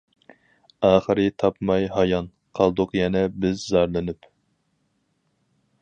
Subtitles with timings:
[0.87, 4.31] ئاخىرى تاپماي ھايان، قالدۇق يەنە بىز زارلىنىپ!